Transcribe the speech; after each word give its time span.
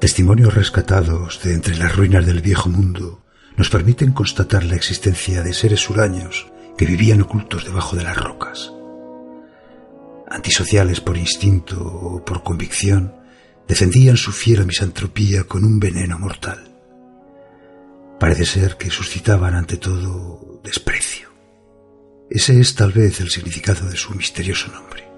Testimonios 0.00 0.54
rescatados 0.54 1.40
de 1.42 1.54
entre 1.54 1.76
las 1.76 1.96
ruinas 1.96 2.24
del 2.24 2.40
viejo 2.40 2.68
mundo 2.68 3.24
nos 3.56 3.68
permiten 3.68 4.12
constatar 4.12 4.62
la 4.62 4.76
existencia 4.76 5.42
de 5.42 5.52
seres 5.52 5.90
huraños 5.90 6.46
que 6.76 6.86
vivían 6.86 7.20
ocultos 7.20 7.64
debajo 7.64 7.96
de 7.96 8.04
las 8.04 8.16
rocas. 8.16 8.72
Antisociales 10.30 11.00
por 11.00 11.16
instinto 11.16 11.84
o 11.84 12.24
por 12.24 12.44
convicción, 12.44 13.12
defendían 13.66 14.16
su 14.16 14.30
fiera 14.30 14.64
misantropía 14.64 15.42
con 15.44 15.64
un 15.64 15.80
veneno 15.80 16.16
mortal. 16.16 16.68
Parece 18.20 18.46
ser 18.46 18.76
que 18.76 18.90
suscitaban 18.90 19.54
ante 19.54 19.78
todo 19.78 20.60
desprecio. 20.62 21.28
Ese 22.30 22.60
es 22.60 22.76
tal 22.76 22.92
vez 22.92 23.20
el 23.20 23.30
significado 23.30 23.88
de 23.90 23.96
su 23.96 24.14
misterioso 24.14 24.70
nombre. 24.70 25.08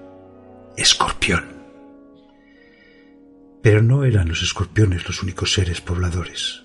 Escorpión. 0.75 1.60
Pero 3.61 3.81
no 3.81 4.03
eran 4.03 4.27
los 4.27 4.41
escorpiones 4.41 5.05
los 5.05 5.21
únicos 5.21 5.53
seres 5.53 5.81
pobladores. 5.81 6.63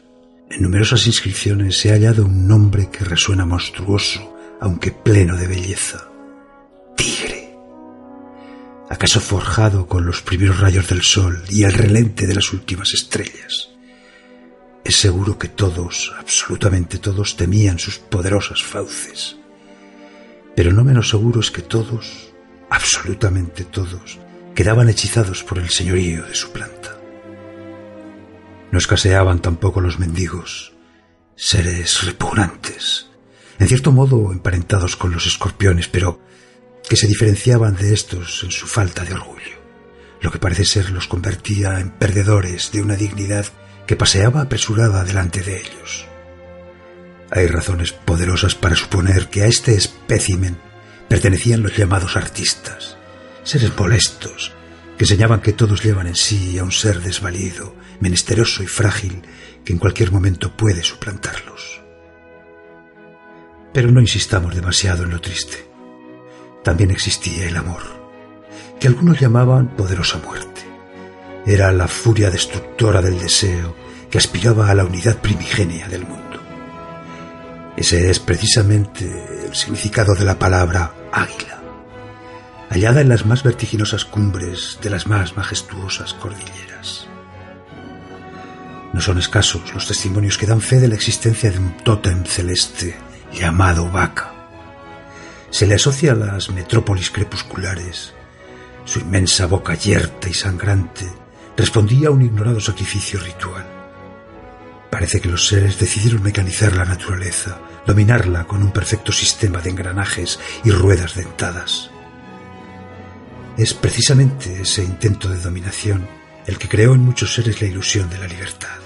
En 0.50 0.62
numerosas 0.62 1.06
inscripciones 1.06 1.76
se 1.76 1.90
ha 1.90 1.94
hallado 1.94 2.24
un 2.24 2.46
nombre 2.46 2.88
que 2.90 3.04
resuena 3.04 3.44
monstruoso, 3.44 4.34
aunque 4.60 4.92
pleno 4.92 5.36
de 5.36 5.46
belleza. 5.46 6.08
Tigre. 6.96 7.54
¿Acaso 8.88 9.20
forjado 9.20 9.86
con 9.86 10.06
los 10.06 10.22
primeros 10.22 10.60
rayos 10.60 10.88
del 10.88 11.02
sol 11.02 11.42
y 11.50 11.64
el 11.64 11.72
relente 11.72 12.26
de 12.26 12.34
las 12.36 12.52
últimas 12.52 12.94
estrellas? 12.94 13.70
Es 14.84 14.96
seguro 14.96 15.36
que 15.36 15.48
todos, 15.48 16.14
absolutamente 16.16 16.98
todos, 16.98 17.36
temían 17.36 17.80
sus 17.80 17.98
poderosas 17.98 18.62
fauces. 18.62 19.36
Pero 20.54 20.72
no 20.72 20.84
menos 20.84 21.08
seguro 21.08 21.40
es 21.40 21.50
que 21.50 21.62
todos, 21.62 22.32
absolutamente 22.70 23.64
todos, 23.64 24.20
quedaban 24.56 24.88
hechizados 24.88 25.44
por 25.44 25.58
el 25.58 25.68
señorío 25.68 26.24
de 26.24 26.34
su 26.34 26.50
planta. 26.50 26.98
No 28.72 28.78
escaseaban 28.78 29.40
tampoco 29.40 29.82
los 29.82 29.98
mendigos, 29.98 30.72
seres 31.36 32.02
repugnantes, 32.04 33.10
en 33.58 33.68
cierto 33.68 33.92
modo 33.92 34.32
emparentados 34.32 34.96
con 34.96 35.12
los 35.12 35.26
escorpiones, 35.26 35.88
pero 35.88 36.20
que 36.88 36.96
se 36.96 37.06
diferenciaban 37.06 37.76
de 37.76 37.92
estos 37.92 38.42
en 38.44 38.50
su 38.50 38.66
falta 38.66 39.04
de 39.04 39.12
orgullo. 39.12 39.60
Lo 40.22 40.32
que 40.32 40.38
parece 40.38 40.64
ser 40.64 40.90
los 40.90 41.06
convertía 41.06 41.78
en 41.78 41.90
perdedores 41.90 42.72
de 42.72 42.80
una 42.80 42.96
dignidad 42.96 43.44
que 43.86 43.94
paseaba 43.94 44.40
apresurada 44.40 45.04
delante 45.04 45.42
de 45.42 45.60
ellos. 45.60 46.06
Hay 47.30 47.46
razones 47.46 47.92
poderosas 47.92 48.54
para 48.54 48.74
suponer 48.74 49.28
que 49.28 49.42
a 49.42 49.46
este 49.46 49.74
espécimen 49.74 50.56
pertenecían 51.08 51.62
los 51.62 51.76
llamados 51.76 52.16
artistas, 52.16 52.95
seres 53.46 53.72
molestos, 53.78 54.52
que 54.98 55.04
enseñaban 55.04 55.40
que 55.40 55.52
todos 55.52 55.82
llevan 55.84 56.08
en 56.08 56.16
sí 56.16 56.58
a 56.58 56.64
un 56.64 56.72
ser 56.72 57.00
desvalido, 57.00 57.76
menesteroso 58.00 58.64
y 58.64 58.66
frágil, 58.66 59.22
que 59.64 59.72
en 59.72 59.78
cualquier 59.78 60.10
momento 60.10 60.56
puede 60.56 60.82
suplantarlos. 60.82 61.80
Pero 63.72 63.92
no 63.92 64.00
insistamos 64.00 64.54
demasiado 64.54 65.04
en 65.04 65.10
lo 65.10 65.20
triste. 65.20 65.64
También 66.64 66.90
existía 66.90 67.46
el 67.46 67.56
amor, 67.56 67.82
que 68.80 68.88
algunos 68.88 69.20
llamaban 69.20 69.76
poderosa 69.76 70.18
muerte. 70.18 70.62
Era 71.46 71.70
la 71.70 71.86
furia 71.86 72.30
destructora 72.30 73.00
del 73.00 73.18
deseo 73.20 73.76
que 74.10 74.18
aspiraba 74.18 74.70
a 74.70 74.74
la 74.74 74.84
unidad 74.84 75.20
primigenia 75.20 75.86
del 75.86 76.04
mundo. 76.04 76.42
Ese 77.76 78.10
es 78.10 78.18
precisamente 78.18 79.46
el 79.46 79.54
significado 79.54 80.16
de 80.16 80.24
la 80.24 80.36
palabra 80.36 80.92
águila, 81.12 81.55
hallada 82.76 83.00
en 83.00 83.08
las 83.08 83.24
más 83.24 83.42
vertiginosas 83.42 84.04
cumbres 84.04 84.78
de 84.82 84.90
las 84.90 85.06
más 85.06 85.34
majestuosas 85.34 86.12
cordilleras. 86.12 87.08
No 88.92 89.00
son 89.00 89.16
escasos 89.16 89.72
los 89.72 89.86
testimonios 89.86 90.36
que 90.36 90.44
dan 90.44 90.60
fe 90.60 90.78
de 90.78 90.88
la 90.88 90.94
existencia 90.94 91.50
de 91.50 91.58
un 91.58 91.74
tótem 91.78 92.24
celeste 92.24 92.94
llamado 93.32 93.90
vaca. 93.90 94.30
Se 95.48 95.66
le 95.66 95.76
asocia 95.76 96.12
a 96.12 96.16
las 96.16 96.50
metrópolis 96.50 97.10
crepusculares. 97.10 98.12
Su 98.84 99.00
inmensa 99.00 99.46
boca 99.46 99.74
yerta 99.74 100.28
y 100.28 100.34
sangrante 100.34 101.06
respondía 101.56 102.08
a 102.08 102.10
un 102.10 102.20
ignorado 102.20 102.60
sacrificio 102.60 103.18
ritual. 103.20 103.64
Parece 104.90 105.22
que 105.22 105.30
los 105.30 105.46
seres 105.46 105.78
decidieron 105.78 106.22
mecanizar 106.22 106.76
la 106.76 106.84
naturaleza, 106.84 107.58
dominarla 107.86 108.46
con 108.46 108.62
un 108.62 108.70
perfecto 108.70 109.12
sistema 109.12 109.62
de 109.62 109.70
engranajes 109.70 110.38
y 110.62 110.72
ruedas 110.72 111.14
dentadas. 111.14 111.90
Es 113.56 113.74
precisamente 113.74 114.60
ese 114.62 114.84
intento 114.84 115.28
de 115.28 115.38
dominación 115.38 116.06
el 116.46 116.58
que 116.58 116.68
creó 116.68 116.94
en 116.94 117.00
muchos 117.00 117.34
seres 117.34 117.60
la 117.60 117.68
ilusión 117.68 118.08
de 118.10 118.18
la 118.18 118.26
libertad, 118.26 118.78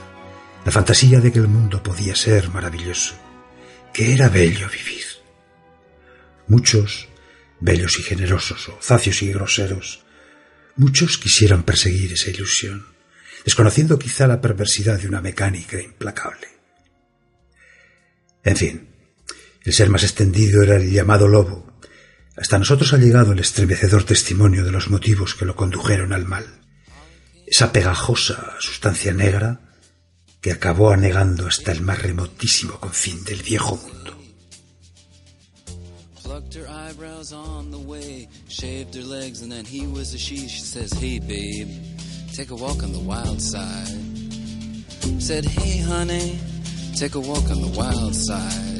la 0.64 0.72
fantasía 0.72 1.20
de 1.20 1.32
que 1.32 1.40
el 1.40 1.48
mundo 1.48 1.82
podía 1.82 2.14
ser 2.14 2.48
maravilloso, 2.50 3.14
que 3.92 4.12
era 4.12 4.28
bello 4.28 4.68
vivir. 4.68 5.04
Muchos, 6.46 7.08
bellos 7.60 7.98
y 7.98 8.02
generosos, 8.02 8.68
o 8.68 8.78
zacios 8.80 9.22
y 9.22 9.32
groseros, 9.32 10.04
muchos 10.76 11.18
quisieran 11.18 11.64
perseguir 11.64 12.12
esa 12.12 12.30
ilusión 12.30 12.90
desconociendo 13.44 13.98
quizá 13.98 14.26
la 14.26 14.40
perversidad 14.40 14.98
de 14.98 15.08
una 15.08 15.20
mecánica 15.20 15.80
implacable. 15.80 16.48
En 18.42 18.56
fin, 18.56 18.88
el 19.64 19.72
ser 19.72 19.90
más 19.90 20.02
extendido 20.02 20.62
era 20.62 20.76
el 20.76 20.90
llamado 20.90 21.28
lobo. 21.28 21.69
Hasta 22.40 22.58
nosotros 22.58 22.94
ha 22.94 22.96
llegado 22.96 23.32
el 23.32 23.38
estremecedor 23.38 24.04
testimonio 24.04 24.64
de 24.64 24.72
los 24.72 24.88
motivos 24.88 25.34
que 25.34 25.44
lo 25.44 25.54
condujeron 25.54 26.14
al 26.14 26.24
mal. 26.24 26.46
Esa 27.46 27.70
pegajosa 27.70 28.56
sustancia 28.58 29.12
negra 29.12 29.60
que 30.40 30.50
acabó 30.50 30.90
anegando 30.90 31.46
hasta 31.46 31.70
el 31.70 31.82
más 31.82 32.00
remotísimo 32.00 32.80
confín 32.80 33.22
del 33.24 33.42
viejo 33.42 33.76
mundo. 33.76 34.16
take 42.32 42.50
a 42.52 42.54
walk 42.54 42.82
on 42.82 42.92
the 42.92 42.98
wild 42.98 43.42
side. 43.42 45.20
Said, 45.20 45.44
hey 45.44 45.78
honey, 45.78 46.38
take 46.96 47.14
a 47.16 47.20
walk 47.20 47.50
on 47.50 47.60
the 47.60 47.74
wild 47.76 48.14
side. 48.14 48.79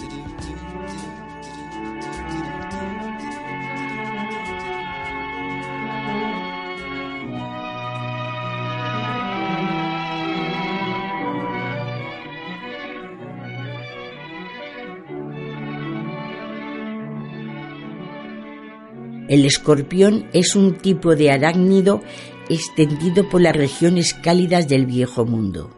El 19.31 19.45
escorpión 19.45 20.25
es 20.33 20.57
un 20.57 20.73
tipo 20.73 21.15
de 21.15 21.31
arácnido 21.31 22.01
extendido 22.49 23.29
por 23.29 23.39
las 23.39 23.55
regiones 23.55 24.13
cálidas 24.13 24.67
del 24.67 24.85
viejo 24.85 25.25
mundo. 25.25 25.69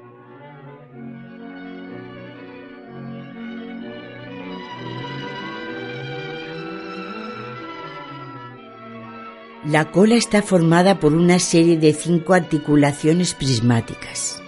La 9.66 9.92
cola 9.92 10.16
está 10.16 10.42
formada 10.42 11.00
por 11.00 11.14
una 11.14 11.38
serie 11.38 11.78
de 11.78 11.94
cinco 11.94 12.34
articulaciones 12.34 13.36
prismáticas. 13.36 14.43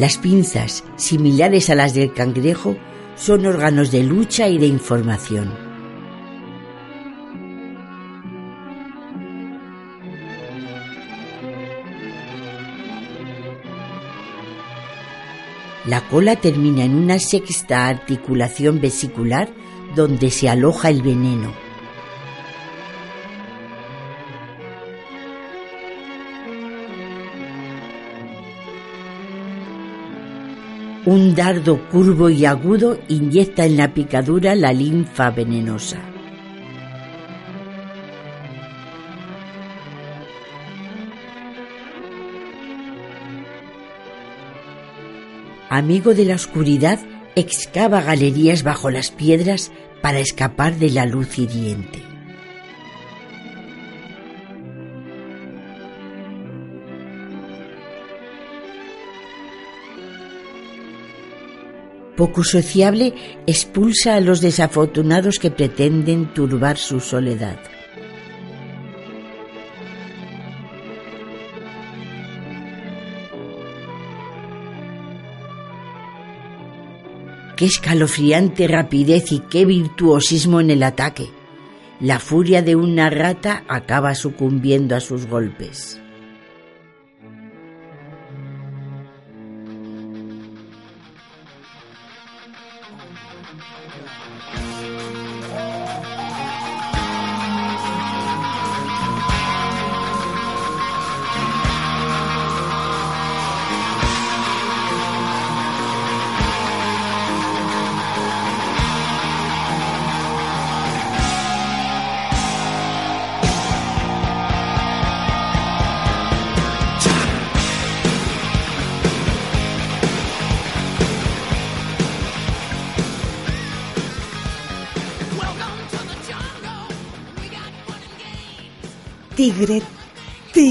Las 0.00 0.16
pinzas, 0.16 0.82
similares 0.96 1.68
a 1.68 1.74
las 1.74 1.92
del 1.92 2.14
cangrejo, 2.14 2.74
son 3.16 3.44
órganos 3.44 3.90
de 3.90 4.02
lucha 4.02 4.48
y 4.48 4.56
de 4.56 4.66
información. 4.66 5.52
La 15.84 16.08
cola 16.08 16.36
termina 16.36 16.84
en 16.84 16.94
una 16.94 17.18
sexta 17.18 17.86
articulación 17.86 18.80
vesicular 18.80 19.50
donde 19.94 20.30
se 20.30 20.48
aloja 20.48 20.88
el 20.88 21.02
veneno. 21.02 21.52
Un 31.06 31.34
dardo 31.34 31.88
curvo 31.88 32.28
y 32.28 32.44
agudo 32.44 32.98
inyecta 33.08 33.64
en 33.64 33.78
la 33.78 33.94
picadura 33.94 34.54
la 34.54 34.74
linfa 34.74 35.30
venenosa. 35.30 35.98
Amigo 45.70 46.12
de 46.14 46.26
la 46.26 46.34
oscuridad, 46.34 46.98
excava 47.34 48.02
galerías 48.02 48.62
bajo 48.62 48.90
las 48.90 49.10
piedras 49.10 49.72
para 50.02 50.18
escapar 50.18 50.76
de 50.76 50.90
la 50.90 51.06
luz 51.06 51.38
hiriente. 51.38 52.09
Poco 62.20 62.44
sociable, 62.44 63.14
expulsa 63.46 64.14
a 64.14 64.20
los 64.20 64.42
desafortunados 64.42 65.38
que 65.38 65.50
pretenden 65.50 66.34
turbar 66.34 66.76
su 66.76 67.00
soledad. 67.00 67.58
Qué 77.56 77.64
escalofriante 77.64 78.68
rapidez 78.68 79.32
y 79.32 79.40
qué 79.40 79.64
virtuosismo 79.64 80.60
en 80.60 80.68
el 80.72 80.82
ataque. 80.82 81.30
La 82.00 82.18
furia 82.18 82.60
de 82.60 82.76
una 82.76 83.08
rata 83.08 83.64
acaba 83.66 84.14
sucumbiendo 84.14 84.94
a 84.94 85.00
sus 85.00 85.24
golpes. 85.26 86.02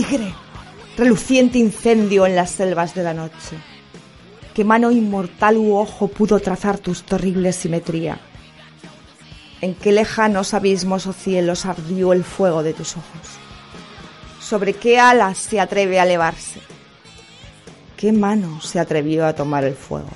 Tigre, 0.03 0.33
reluciente 0.95 1.57
incendio 1.57 2.25
en 2.25 2.33
las 2.33 2.51
selvas 2.51 2.95
de 2.95 3.03
la 3.03 3.13
noche. 3.13 3.57
¿Qué 4.53 4.63
mano 4.63 4.91
inmortal 4.91 5.57
u 5.57 5.75
ojo 5.75 6.07
pudo 6.07 6.39
trazar 6.39 6.77
tu 6.77 6.93
terrible 6.93 7.51
simetría? 7.51 8.17
¿En 9.59 9.75
qué 9.75 9.91
lejanos 9.91 10.53
abismos 10.53 11.05
o 11.05 11.11
cielos 11.11 11.65
ardió 11.65 12.13
el 12.13 12.23
fuego 12.23 12.63
de 12.63 12.73
tus 12.73 12.95
ojos? 12.95 13.27
¿Sobre 14.39 14.73
qué 14.73 14.97
alas 14.97 15.37
se 15.37 15.59
atreve 15.59 15.99
a 15.99 16.03
elevarse? 16.03 16.61
¿Qué 17.97 18.13
mano 18.13 18.61
se 18.61 18.79
atrevió 18.79 19.25
a 19.25 19.33
tomar 19.33 19.65
el 19.65 19.75
fuego? 19.75 20.11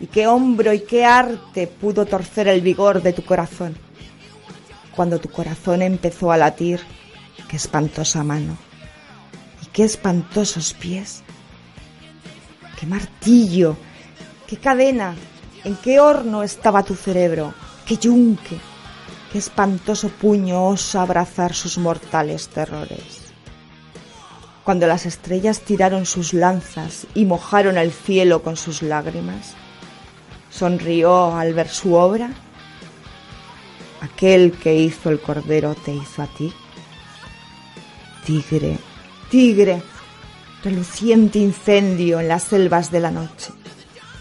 ¿Y 0.00 0.06
qué 0.06 0.26
hombro 0.26 0.72
y 0.72 0.80
qué 0.80 1.04
arte 1.04 1.66
pudo 1.66 2.06
torcer 2.06 2.48
el 2.48 2.62
vigor 2.62 3.02
de 3.02 3.12
tu 3.12 3.22
corazón? 3.22 3.76
cuando 4.98 5.20
tu 5.20 5.28
corazón 5.28 5.80
empezó 5.80 6.32
a 6.32 6.36
latir, 6.36 6.80
qué 7.48 7.56
espantosa 7.56 8.22
mano. 8.22 8.56
Y 9.62 9.66
qué 9.66 9.84
espantosos 9.84 10.74
pies, 10.74 11.22
qué 12.78 12.86
martillo, 12.86 13.76
qué 14.46 14.56
cadena, 14.56 15.14
en 15.64 15.76
qué 15.76 16.00
horno 16.00 16.42
estaba 16.42 16.82
tu 16.82 16.94
cerebro, 16.94 17.54
qué 17.86 17.96
yunque, 17.96 18.58
qué 19.32 19.38
espantoso 19.38 20.08
puño 20.08 20.66
osa 20.66 21.02
abrazar 21.02 21.54
sus 21.54 21.78
mortales 21.78 22.48
terrores. 22.48 23.28
Cuando 24.64 24.86
las 24.86 25.06
estrellas 25.06 25.62
tiraron 25.62 26.04
sus 26.04 26.34
lanzas 26.34 27.06
y 27.14 27.24
mojaron 27.24 27.78
el 27.78 27.90
cielo 27.90 28.42
con 28.42 28.56
sus 28.56 28.82
lágrimas, 28.82 29.54
sonrió 30.50 31.34
al 31.34 31.54
ver 31.54 31.68
su 31.68 31.94
obra. 31.94 32.30
Aquel 34.02 34.52
que 34.52 34.74
hizo 34.74 35.10
el 35.10 35.20
cordero 35.20 35.74
te 35.74 35.94
hizo 35.94 36.22
a 36.22 36.26
ti. 36.26 36.52
Tigre, 38.28 38.76
tigre, 39.30 39.82
reluciente 40.62 41.38
incendio 41.38 42.20
en 42.20 42.28
las 42.28 42.42
selvas 42.42 42.90
de 42.90 43.00
la 43.00 43.10
noche. 43.10 43.54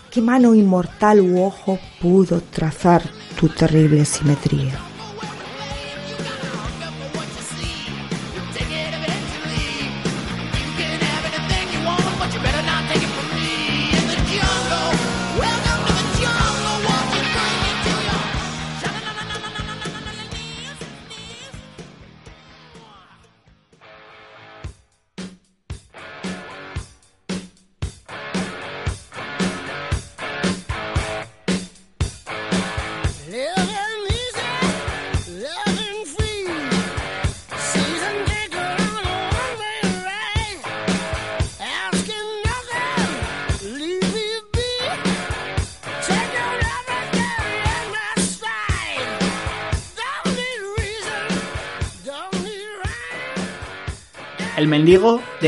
¿Qué 0.10 0.22
mano 0.22 0.56
inmortal 0.56 1.20
u 1.20 1.44
ojo 1.44 1.78
pudo 2.00 2.40
trazar 2.40 3.02
tu 3.38 3.50
terrible 3.50 4.06
simetría? 4.06 4.87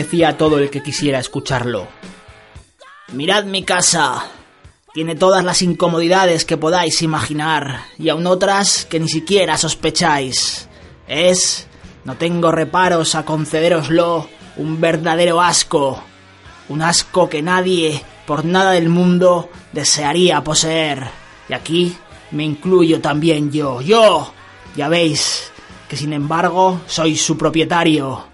Decía 0.10 0.30
a 0.30 0.38
todo 0.38 0.58
el 0.58 0.72
que 0.72 0.82
quisiera 0.82 1.20
escucharlo. 1.20 1.88
Mirad 3.13 3.44
mi 3.44 3.62
casa. 3.62 4.25
Tiene 4.92 5.13
todas 5.13 5.44
las 5.44 5.62
incomodidades 5.62 6.46
que 6.46 6.58
podáis 6.58 7.04
imaginar 7.04 7.82
y 8.00 8.10
aun 8.10 8.25
otras 8.25 8.86
que 8.86 9.00
ni 9.00 9.08
siquiera 9.08 9.56
sospecháis. 9.56 10.68
Es, 11.08 11.68
no 12.06 12.16
tengo 12.16 12.51
reparos 12.51 13.13
a 13.13 13.24
concederoslo, 13.24 14.28
un 14.58 14.82
verdadero 14.82 15.42
asco. 15.42 16.01
Un 16.70 16.82
asco 16.82 17.30
que 17.30 17.44
nadie, 17.44 18.04
por 18.25 18.46
nada 18.46 18.72
del 18.72 18.89
mundo, 18.89 19.51
desearía 19.74 20.44
poseer. 20.44 21.08
Y 21.50 21.54
aquí 21.54 21.96
me 22.32 22.46
incluyo 22.46 23.00
también 23.00 23.51
yo. 23.51 23.80
Yo. 23.82 24.34
Ya 24.75 24.89
veis 24.89 25.51
que 25.88 25.96
sin 25.96 26.13
embargo 26.13 26.82
soy 26.88 27.16
su 27.16 27.38
propietario 27.38 28.28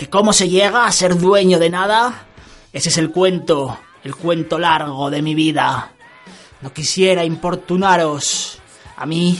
que 0.00 0.08
cómo 0.08 0.32
se 0.32 0.48
llega 0.48 0.86
a 0.86 0.92
ser 0.92 1.18
dueño 1.18 1.58
de 1.58 1.68
nada, 1.68 2.24
ese 2.72 2.88
es 2.88 2.96
el 2.96 3.10
cuento, 3.10 3.76
el 4.02 4.16
cuento 4.16 4.58
largo 4.58 5.10
de 5.10 5.20
mi 5.20 5.34
vida. 5.34 5.92
No 6.62 6.72
quisiera 6.72 7.22
importunaros. 7.22 8.62
A 8.96 9.04
mí 9.04 9.38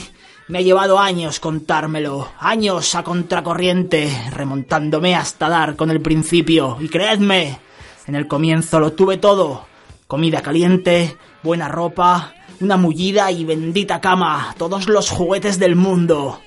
me 0.49 0.59
ha 0.59 0.61
llevado 0.61 0.99
años 0.99 1.39
contármelo, 1.39 2.29
años 2.37 2.93
a 2.93 3.01
contracorriente, 3.01 4.15
remontándome 4.29 5.15
hasta 5.15 5.49
dar 5.49 5.75
con 5.75 5.89
el 5.89 5.99
principio. 5.99 6.77
Y 6.79 6.89
creedme, 6.89 7.57
en 8.05 8.13
el 8.13 8.27
comienzo 8.27 8.79
lo 8.79 8.93
tuve 8.93 9.17
todo. 9.17 9.65
Comida 10.05 10.43
caliente, 10.43 11.17
buena 11.41 11.69
ropa, 11.69 12.35
una 12.59 12.77
mullida 12.77 13.31
y 13.31 13.45
bendita 13.45 13.99
cama, 13.99 14.53
todos 14.59 14.87
los 14.87 15.09
juguetes 15.09 15.57
del 15.57 15.75
mundo. 15.75 16.39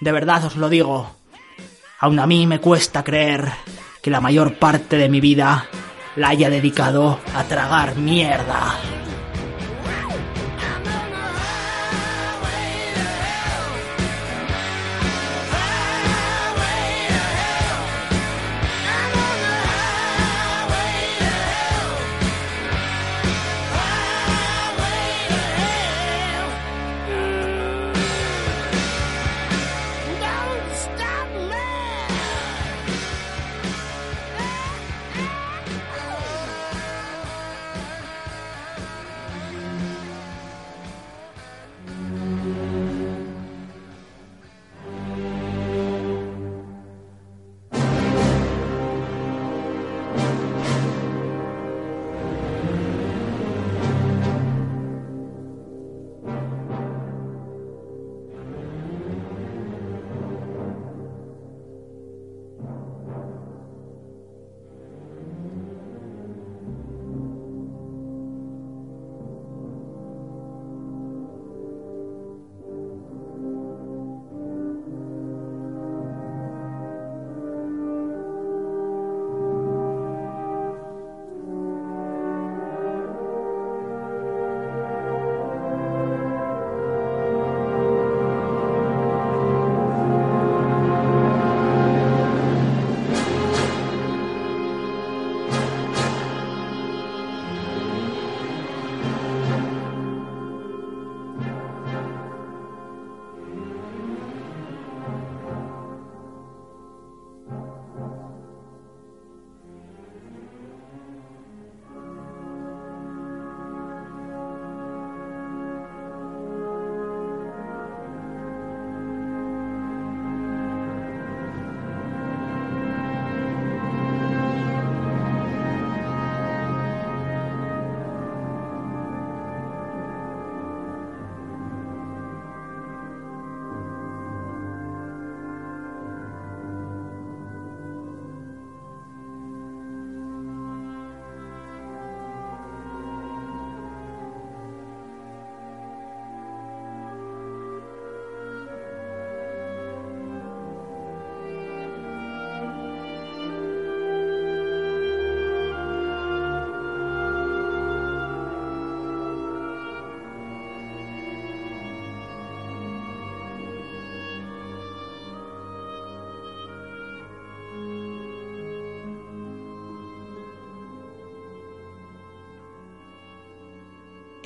De 0.00 0.12
verdad 0.12 0.44
os 0.44 0.54
lo 0.54 0.68
digo, 0.68 1.16
Aún 2.02 2.18
a 2.18 2.26
mí 2.26 2.46
me 2.46 2.60
cuesta 2.60 3.04
creer 3.04 3.52
que 4.00 4.10
la 4.10 4.22
mayor 4.22 4.54
parte 4.54 4.96
de 4.96 5.10
mi 5.10 5.20
vida 5.20 5.66
la 6.16 6.28
haya 6.28 6.48
dedicado 6.48 7.20
a 7.34 7.44
tragar 7.44 7.96
mierda. 7.96 8.78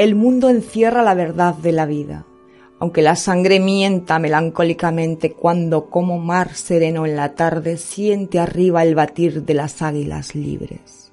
El 0.04 0.16
mundo 0.16 0.50
encierra 0.50 1.02
la 1.02 1.14
verdad 1.14 1.54
de 1.54 1.72
la 1.72 1.86
vida, 1.86 2.26
aunque 2.78 3.00
la 3.00 3.16
sangre 3.16 3.58
mienta 3.58 4.18
melancólicamente 4.18 5.32
cuando 5.32 5.86
como 5.86 6.18
mar 6.18 6.52
sereno 6.52 7.06
en 7.06 7.16
la 7.16 7.34
tarde 7.34 7.78
siente 7.78 8.38
arriba 8.38 8.82
el 8.82 8.94
batir 8.94 9.44
de 9.44 9.54
las 9.54 9.80
águilas 9.80 10.34
libres. 10.34 11.10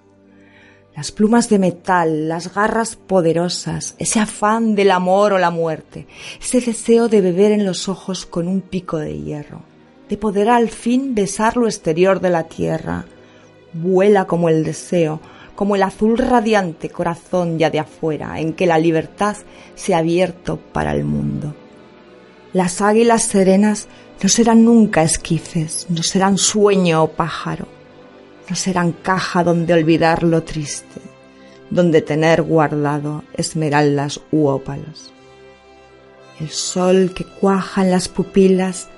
Las 0.93 1.13
plumas 1.13 1.47
de 1.47 1.57
metal, 1.57 2.27
las 2.27 2.53
garras 2.53 2.97
poderosas, 2.97 3.95
ese 3.97 4.19
afán 4.19 4.75
del 4.75 4.91
amor 4.91 5.31
o 5.31 5.37
la 5.37 5.51
muerte, 5.51 6.05
ese 6.41 6.59
deseo 6.59 7.07
de 7.07 7.21
beber 7.21 7.53
en 7.53 7.65
los 7.65 7.87
ojos 7.87 8.25
con 8.25 8.49
un 8.49 8.59
pico 8.59 8.97
de 8.97 9.21
hierro, 9.21 9.61
de 10.09 10.17
poder 10.17 10.49
al 10.49 10.67
fin 10.67 11.15
besar 11.15 11.55
lo 11.55 11.67
exterior 11.67 12.19
de 12.19 12.29
la 12.29 12.43
tierra, 12.43 13.05
vuela 13.71 14.27
como 14.27 14.49
el 14.49 14.65
deseo, 14.65 15.21
como 15.55 15.75
el 15.75 15.83
azul 15.83 16.17
radiante 16.17 16.89
corazón 16.89 17.59
ya 17.59 17.69
de 17.69 17.79
afuera, 17.79 18.39
en 18.39 18.53
que 18.53 18.65
la 18.65 18.79
libertad 18.79 19.37
se 19.75 19.93
ha 19.93 19.99
abierto 19.99 20.57
para 20.57 20.93
el 20.93 21.03
mundo. 21.03 21.55
Las 22.53 22.81
águilas 22.81 23.23
serenas 23.23 23.87
no 24.21 24.29
serán 24.29 24.65
nunca 24.65 25.03
esquifes, 25.03 25.87
no 25.89 26.03
serán 26.03 26.37
sueño 26.37 27.03
o 27.03 27.11
pájaro, 27.11 27.67
no 28.49 28.55
serán 28.55 28.91
caja 28.91 29.43
donde 29.43 29.73
olvidar 29.73 30.23
lo 30.23 30.43
triste, 30.43 31.01
donde 31.69 32.01
tener 32.01 32.41
guardado 32.41 33.23
esmeraldas 33.33 34.19
u 34.31 34.47
ópalos. 34.47 35.11
El 36.39 36.49
sol 36.49 37.13
que 37.15 37.23
cuaja 37.23 37.83
en 37.83 37.91
las 37.91 38.09
pupilas, 38.09 38.89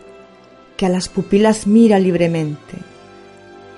que 0.77 0.87
a 0.87 0.89
las 0.89 1.09
pupilas 1.09 1.67
mira 1.67 1.99
libremente, 1.99 2.77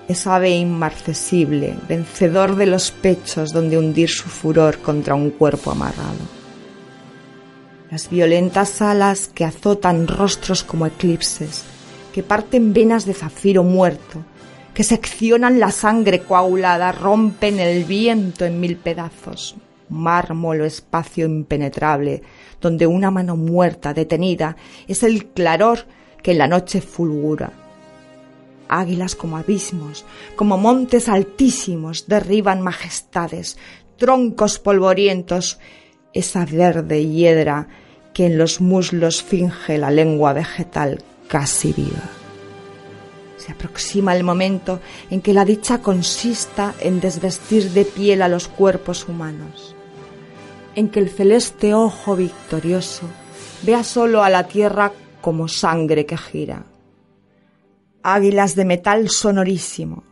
es 0.07 0.27
ave 0.27 0.51
inmarcesible, 0.51 1.75
vencedor 1.87 2.55
de 2.55 2.67
los 2.67 2.91
pechos 2.91 3.51
donde 3.51 3.77
hundir 3.77 4.09
su 4.09 4.29
furor 4.29 4.79
contra 4.79 5.15
un 5.15 5.31
cuerpo 5.31 5.71
amarrado. 5.71 6.19
Las 7.89 8.09
violentas 8.09 8.81
alas 8.81 9.27
que 9.27 9.45
azotan 9.45 10.07
rostros 10.07 10.63
como 10.63 10.85
eclipses, 10.85 11.63
que 12.13 12.23
parten 12.23 12.73
venas 12.73 13.05
de 13.05 13.13
zafiro 13.13 13.63
muerto, 13.63 14.23
que 14.73 14.83
seccionan 14.83 15.59
la 15.59 15.71
sangre 15.71 16.21
coagulada, 16.21 16.91
rompen 16.91 17.59
el 17.59 17.85
viento 17.85 18.45
en 18.45 18.59
mil 18.59 18.75
pedazos, 18.75 19.55
mármol 19.89 20.61
o 20.61 20.65
espacio 20.65 21.25
impenetrable, 21.25 22.21
donde 22.59 22.85
una 22.85 23.09
mano 23.09 23.35
muerta, 23.37 23.93
detenida, 23.93 24.57
es 24.87 25.03
el 25.03 25.27
claror 25.27 25.85
que 26.21 26.31
en 26.31 26.39
la 26.39 26.47
noche 26.47 26.81
fulgura 26.81 27.64
Águilas 28.67 29.15
como 29.15 29.37
abismos, 29.37 30.05
como 30.35 30.57
montes 30.57 31.09
altísimos, 31.09 32.07
derriban 32.07 32.61
majestades, 32.61 33.57
troncos 33.97 34.59
polvorientos, 34.59 35.59
esa 36.13 36.45
verde 36.45 37.05
hiedra 37.05 37.67
que 38.13 38.25
en 38.25 38.37
los 38.37 38.61
muslos 38.61 39.21
finge 39.21 39.77
la 39.77 39.91
lengua 39.91 40.33
vegetal 40.33 41.03
casi 41.27 41.73
viva. 41.73 42.03
Se 43.37 43.51
aproxima 43.51 44.15
el 44.15 44.23
momento 44.23 44.79
en 45.09 45.21
que 45.21 45.33
la 45.33 45.45
dicha 45.45 45.79
consista 45.79 46.73
en 46.79 46.99
desvestir 46.99 47.71
de 47.71 47.85
piel 47.85 48.21
a 48.21 48.29
los 48.29 48.47
cuerpos 48.47 49.07
humanos, 49.07 49.75
en 50.75 50.89
que 50.89 50.99
el 50.99 51.09
celeste 51.09 51.73
ojo 51.73 52.15
victorioso 52.15 53.07
vea 53.63 53.83
solo 53.83 54.23
a 54.23 54.29
la 54.29 54.47
tierra 54.47 54.93
como 55.21 55.47
sangre 55.47 56.05
que 56.05 56.17
gira 56.17 56.63
águilas 58.05 58.53
de 58.55 58.65
metal 58.65 59.09
sonorísimo, 59.09 60.03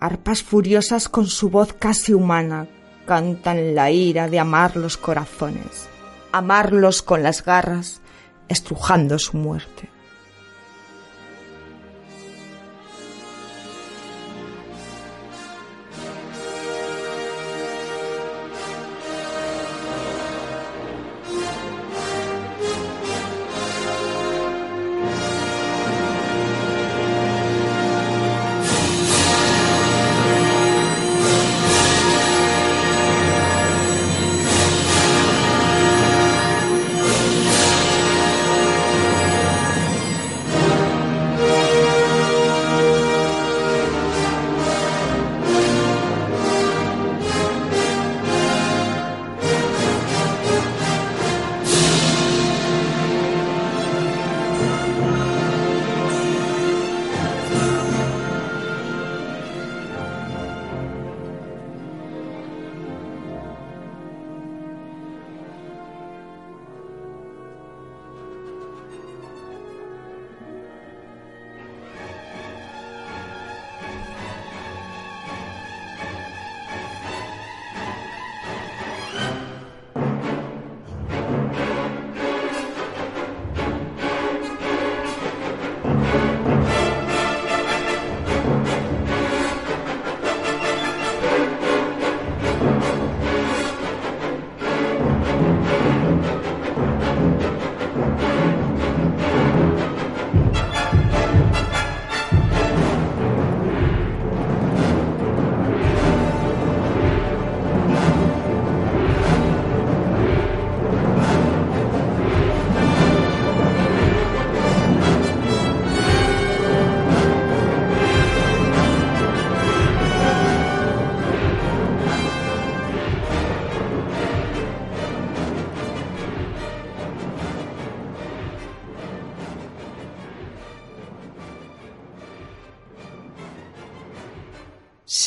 arpas 0.00 0.42
furiosas 0.42 1.10
con 1.10 1.26
su 1.26 1.50
voz 1.50 1.74
casi 1.74 2.14
humana, 2.14 2.68
cantan 3.04 3.74
la 3.74 3.90
ira 3.90 4.30
de 4.30 4.38
amar 4.38 4.76
los 4.76 4.96
corazones, 4.96 5.90
amarlos 6.32 7.02
con 7.02 7.22
las 7.22 7.44
garras, 7.44 8.00
estrujando 8.48 9.18
su 9.18 9.36
muerte. 9.36 9.90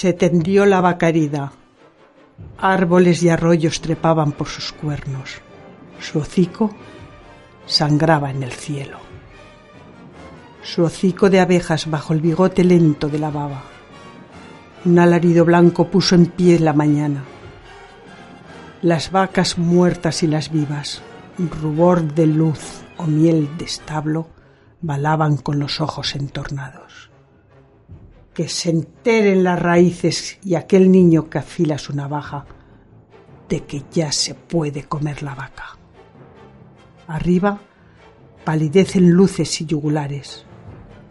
Se 0.02 0.14
tendió 0.14 0.66
la 0.66 0.82
vaca 0.82 1.10
herida. 1.10 1.52
Árboles 2.58 3.22
y 3.22 3.30
arroyos 3.30 3.82
trepaban 3.82 4.32
por 4.32 4.48
sus 4.48 4.72
cuernos. 4.72 5.44
Su 6.00 6.18
hocico 6.18 6.72
sangraba 7.68 8.32
en 8.32 8.42
el 8.42 8.52
cielo. 8.52 8.98
Su 10.64 10.86
hocico 10.86 11.30
de 11.30 11.40
abejas 11.40 11.88
bajo 11.88 12.14
el 12.14 12.20
bigote 12.20 12.64
lento 12.64 13.10
de 13.10 13.20
la 13.20 13.30
baba. 13.30 13.62
Un 14.86 14.98
alarido 14.98 15.46
blanco 15.46 15.88
puso 15.88 16.16
en 16.16 16.26
pie 16.26 16.58
la 16.58 16.74
mañana. 16.74 17.24
Las 18.82 19.12
vacas 19.12 19.60
muertas 19.60 20.24
y 20.24 20.28
las 20.28 20.52
vivas, 20.52 21.04
rubor 21.38 22.02
de 22.02 22.26
luz 22.26 22.82
o 22.98 23.06
miel 23.06 23.56
de 23.56 23.66
establo, 23.66 24.30
balaban 24.82 25.38
con 25.38 25.60
los 25.60 25.80
ojos 25.80 26.16
entornados. 26.16 27.11
Que 28.34 28.48
se 28.48 28.70
enteren 28.70 29.44
las 29.44 29.60
raíces 29.60 30.40
y 30.44 30.56
aquel 30.56 30.92
niño 30.92 31.30
que 31.30 31.40
afila 31.40 31.78
su 31.78 31.94
navaja 31.94 32.46
de 33.50 33.64
que 33.66 33.84
ya 33.92 34.12
se 34.12 34.34
puede 34.34 34.84
comer 34.84 35.22
la 35.24 35.36
vaca. 35.36 35.78
Arriba 37.08 37.60
palidecen 38.46 39.12
luces 39.12 39.60
y 39.60 39.66
yugulares. 39.66 40.46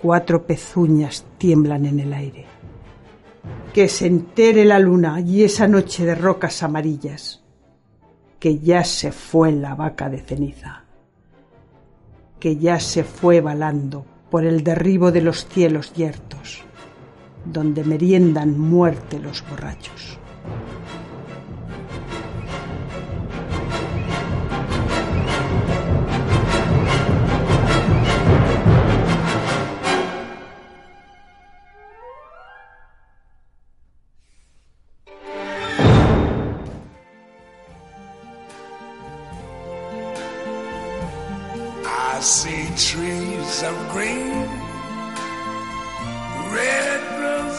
Cuatro 0.01 0.47
pezuñas 0.47 1.27
tiemblan 1.37 1.85
en 1.85 2.01
el 2.01 2.15
aire. 2.15 2.47
Que 3.75 3.89
se 3.89 4.07
entere 4.07 4.65
la 4.65 4.79
luna 4.79 5.21
y 5.21 5.45
esa 5.45 5.69
noche 5.69 6.07
de 6.07 6.15
rocas 6.15 6.63
amarillas. 6.63 7.43
Que 8.39 8.59
ya 8.59 8.85
se 8.85 9.13
fue 9.13 9.53
la 9.53 9.75
vaca 9.75 10.09
de 10.09 10.21
ceniza. 10.21 10.85
Que 12.39 12.57
ya 12.57 12.81
se 12.81 13.05
fue 13.05 13.43
balando 13.43 14.07
por 14.31 14.47
el 14.47 14.65
derribo 14.65 15.13
de 15.13 15.21
los 15.21 15.47
cielos 15.47 15.93
yertos, 15.93 16.65
donde 17.45 17.85
meriendan 17.85 18.59
muerte 18.59 19.19
los 19.19 19.43
borrachos. 19.49 20.19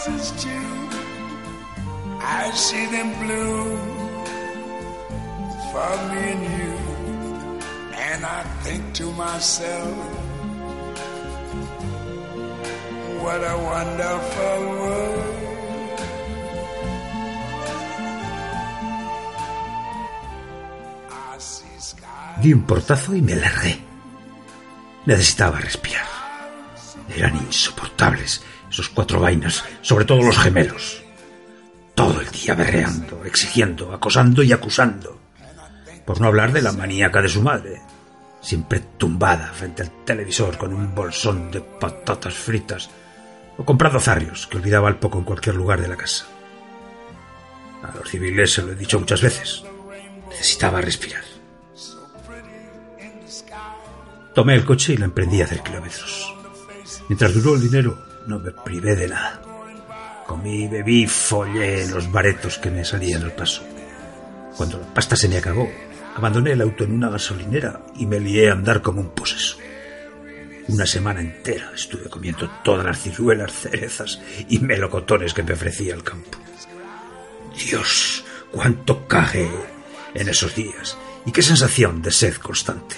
Roses 0.08 0.32
too. 0.42 0.90
I 2.22 2.52
see 2.54 2.86
them 2.88 3.10
bloom 3.20 3.78
for 5.72 5.92
me 6.10 6.22
and 6.34 6.44
you. 6.58 6.74
And 7.94 8.26
I 8.26 8.44
think 8.64 8.94
to 8.96 9.12
myself, 9.12 9.98
what 13.22 13.42
a 13.44 13.58
wonderful 13.58 14.60
world. 14.80 15.38
Di 22.42 22.54
un 22.54 22.64
portazo 22.64 23.14
y 23.14 23.22
me 23.22 23.36
largué. 23.36 23.80
Necesitaba 25.06 25.60
respirar. 25.60 26.08
Eran 27.16 27.36
insoportables 27.36 28.42
esos 28.72 28.90
cuatro 28.90 29.20
vainas, 29.20 29.64
sobre 29.82 30.06
todo 30.06 30.24
los 30.24 30.38
gemelos. 30.38 31.04
Todo 31.94 32.22
el 32.22 32.32
día 32.32 32.56
berreando, 32.56 33.26
exigiendo, 33.26 33.94
acosando 33.94 34.42
y 34.42 34.54
acusando. 34.54 35.20
Por 36.06 36.22
no 36.22 36.28
hablar 36.28 36.54
de 36.54 36.62
la 36.62 36.72
maníaca 36.72 37.22
de 37.22 37.30
su 37.30 37.42
madre, 37.42 37.82
siempre 38.40 38.80
tumbada 38.98 39.52
frente 39.54 39.84
al 39.84 39.92
televisor 40.06 40.58
con 40.58 40.74
un 40.74 40.96
bolsón 40.96 41.52
de 41.52 41.60
patatas 41.62 42.34
fritas 42.34 42.90
o 43.58 43.66
comprando 43.66 44.00
zarrios 44.00 44.48
que 44.48 44.58
olvidaba 44.58 44.88
al 44.88 45.00
poco 45.00 45.20
en 45.20 45.26
cualquier 45.26 45.56
lugar 45.56 45.82
de 45.82 45.90
la 45.90 45.98
casa. 45.98 46.26
A 47.84 47.96
los 47.96 48.10
civiles 48.10 48.54
se 48.54 48.62
lo 48.62 48.72
he 48.72 48.76
dicho 48.76 49.00
muchas 49.00 49.22
veces. 49.22 49.64
Necesitaba 50.30 50.80
respirar. 50.80 51.24
Tomé 54.34 54.56
el 54.56 54.64
coche 54.64 54.94
y 54.94 54.98
lo 54.98 55.06
emprendí 55.06 55.42
a 55.42 55.46
hacer 55.46 55.62
kilómetros. 55.62 56.34
Mientras 57.10 57.34
duró 57.34 57.56
el 57.56 57.62
dinero, 57.62 58.11
no 58.28 58.40
me 58.40 58.52
privé 58.52 58.96
de 58.96 59.08
nada. 59.08 59.42
Comí, 60.28 60.68
bebí, 60.68 61.08
follé 61.08 61.88
los 61.88 62.12
baretos 62.12 62.58
que 62.58 62.72
me 62.72 62.86
salían 62.86 63.24
al 63.24 63.34
paso. 63.34 63.64
Cuando 64.56 64.78
la 64.78 64.94
pasta 64.94 65.16
se 65.16 65.28
me 65.28 65.38
acabó, 65.38 65.70
abandoné 66.16 66.52
el 66.52 66.62
auto 66.62 66.84
en 66.84 66.94
una 66.94 67.10
gasolinera 67.10 67.82
y 67.96 68.06
me 68.06 68.20
lié 68.20 68.50
a 68.50 68.54
andar 68.54 68.82
como 68.82 69.02
un 69.02 69.10
poseso. 69.10 69.58
Una 70.68 70.86
semana 70.86 71.22
entera 71.22 71.72
estuve 71.74 72.10
comiendo 72.10 72.50
todas 72.64 72.86
las 72.86 73.02
ciruelas, 73.02 73.52
cerezas 73.52 74.22
y 74.48 74.60
melocotones 74.60 75.34
que 75.34 75.44
me 75.44 75.54
ofrecía 75.54 75.94
el 75.94 76.04
campo. 76.04 76.38
Dios, 77.58 78.24
cuánto 78.52 79.08
caje 79.08 79.50
en 80.14 80.30
esos 80.30 80.56
días 80.56 80.98
y 81.26 81.32
qué 81.32 81.42
sensación 81.42 82.02
de 82.02 82.12
sed 82.12 82.36
constante. 82.36 82.96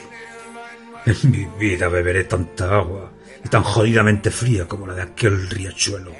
En 1.06 1.32
mi 1.32 1.46
vida 1.60 1.88
beberé 1.88 2.24
tanta 2.26 2.76
agua 2.76 3.12
y 3.44 3.50
tan 3.50 3.64
jodidamente 3.64 4.32
fría 4.32 4.68
como 4.68 4.88
la 4.88 4.94
de 4.94 5.02
aquel 5.02 5.50
riachuelo 5.50 6.12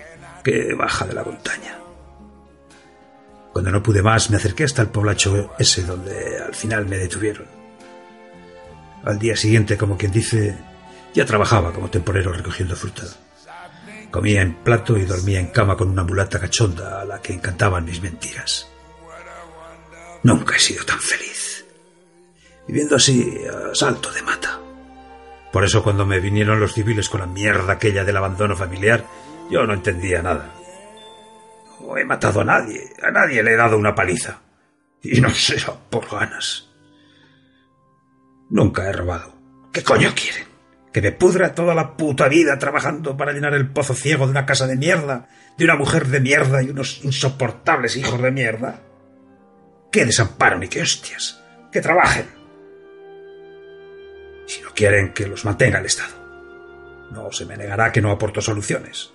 que 0.44 0.74
baja 0.74 1.06
de 1.06 1.14
la 1.14 1.24
montaña. 1.24 1.80
Cuando 3.54 3.72
no 3.72 3.84
pude 3.84 4.02
más, 4.02 4.30
me 4.30 4.38
acerqué 4.38 4.64
hasta 4.64 4.82
el 4.82 4.90
poblacho 4.90 5.54
ese 5.60 5.84
donde 5.84 6.40
al 6.40 6.56
final 6.56 6.88
me 6.88 6.98
detuvieron. 6.98 7.46
Al 9.06 9.20
día 9.20 9.36
siguiente, 9.36 9.78
como 9.78 9.98
quien 9.98 10.12
dice, 10.12 10.58
ya 11.14 11.26
trabajaba 11.26 11.72
como 11.72 11.90
temporero 11.90 12.34
recogiendo 12.34 12.76
fruta. 12.76 13.04
Comía 14.10 14.42
en 14.42 14.56
plato 14.56 14.98
y 14.98 15.06
dormía 15.06 15.40
en 15.40 15.48
cama 15.48 15.78
con 15.78 15.90
una 15.90 16.04
mulata 16.04 16.40
cachonda 16.40 17.02
a 17.02 17.06
la 17.06 17.22
que 17.22 17.34
encantaban 17.34 17.86
mis 17.86 18.02
mentiras. 18.02 18.68
Nunca 20.24 20.56
he 20.56 20.60
sido 20.60 20.84
tan 20.86 21.00
feliz. 21.00 21.66
Viviendo 22.68 22.96
así 22.96 23.38
a 23.46 23.76
salto 23.76 24.12
de 24.12 24.22
mata. 24.22 24.63
Por 25.54 25.64
eso 25.64 25.84
cuando 25.84 26.08
me 26.08 26.20
vinieron 26.20 26.60
los 26.60 26.74
civiles 26.74 27.10
con 27.10 27.20
la 27.20 27.28
mierda 27.28 27.74
aquella 27.74 28.04
del 28.04 28.18
abandono 28.18 28.56
familiar, 28.56 29.06
yo 29.52 29.68
no 29.68 29.76
entendía 29.76 30.24
nada. 30.24 30.50
No 31.80 31.96
he 31.96 32.04
matado 32.04 32.42
a 32.42 32.44
nadie, 32.44 32.90
a 33.04 33.12
nadie 33.12 33.44
le 33.44 33.54
he 33.54 33.56
dado 33.56 33.78
una 33.78 33.94
paliza. 33.94 34.40
Y 35.04 35.22
no 35.22 35.30
será 35.30 35.74
por 35.92 36.10
ganas. 36.10 36.72
Nunca 38.50 38.90
he 38.90 38.94
robado. 38.94 39.36
¿Qué 39.72 39.84
coño 39.84 40.12
quieren? 40.16 40.48
¿Que 40.92 41.04
me 41.04 41.12
pudra 41.12 41.54
toda 41.54 41.76
la 41.76 41.96
puta 41.98 42.28
vida 42.28 42.58
trabajando 42.58 43.16
para 43.16 43.32
llenar 43.32 43.54
el 43.54 43.70
pozo 43.70 43.94
ciego 43.94 44.26
de 44.26 44.32
una 44.32 44.48
casa 44.48 44.66
de 44.66 44.76
mierda, 44.76 45.28
de 45.56 45.66
una 45.66 45.76
mujer 45.76 46.08
de 46.08 46.20
mierda 46.20 46.64
y 46.64 46.72
unos 46.72 47.04
insoportables 47.04 47.96
hijos 47.96 48.20
de 48.20 48.32
mierda? 48.32 48.82
¡Qué 49.92 50.04
desamparo 50.04 50.58
ni 50.58 50.68
qué 50.68 50.82
hostias! 50.82 51.44
¡Que 51.72 51.80
trabajen! 51.80 52.43
Si 54.46 54.62
no 54.62 54.74
quieren 54.74 55.14
que 55.14 55.28
los 55.28 55.46
mantenga 55.46 55.80
el 55.80 55.86
Estado. 55.86 56.24
No 57.12 57.32
se 57.32 57.46
me 57.46 57.58
negará 57.58 57.92
que 57.92 58.02
no 58.02 58.12
aporto 58.12 58.42
soluciones. 58.42 59.12